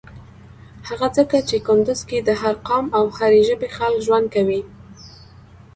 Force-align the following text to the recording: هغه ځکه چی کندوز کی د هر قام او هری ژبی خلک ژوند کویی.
هغه 0.87 1.07
ځکه 1.17 1.37
چی 1.49 1.57
کندوز 1.67 2.01
کی 2.09 2.17
د 2.21 2.29
هر 2.41 2.55
قام 2.67 2.85
او 2.97 3.05
هری 3.17 3.41
ژبی 3.47 3.69
خلک 3.77 3.99
ژوند 4.05 4.25
کویی. 4.35 4.61